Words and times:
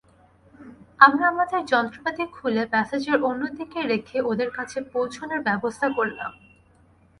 আমরা 0.99 1.25
আমাদের 1.27 1.61
যন্ত্রপাতি 1.65 2.23
খুলে 2.35 2.63
প্যাসেজের 2.71 3.17
অন্য 3.29 3.41
দিকে 3.57 3.79
রেখে 3.91 4.17
ওদের 4.21 4.49
কাছে 4.57 4.77
পৌঁছানোর 4.93 5.41
ব্যাবস্থা 5.41 5.87
করলাম। 5.97 6.31